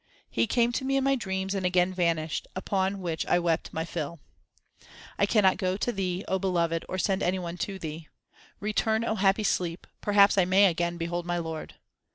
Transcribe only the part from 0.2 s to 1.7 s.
He came to me in my dreams and